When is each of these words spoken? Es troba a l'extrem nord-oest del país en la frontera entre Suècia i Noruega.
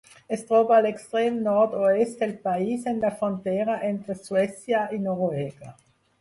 Es 0.35 0.43
troba 0.51 0.71
a 0.77 0.83
l'extrem 0.85 1.35
nord-oest 1.47 2.23
del 2.23 2.33
país 2.47 2.87
en 2.93 2.97
la 3.03 3.11
frontera 3.19 3.77
entre 3.91 4.17
Suècia 4.23 4.83
i 4.99 5.01
Noruega. 5.07 5.73